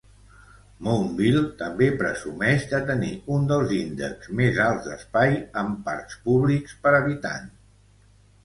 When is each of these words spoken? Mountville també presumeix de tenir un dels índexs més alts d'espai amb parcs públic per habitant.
Mountville 0.85 1.41
també 1.59 1.89
presumeix 1.99 2.65
de 2.71 2.79
tenir 2.87 3.11
un 3.35 3.45
dels 3.51 3.75
índexs 3.81 4.33
més 4.41 4.59
alts 4.69 4.89
d'espai 4.89 5.39
amb 5.63 5.87
parcs 5.91 6.19
públic 6.31 6.75
per 6.87 6.97
habitant. 7.03 7.47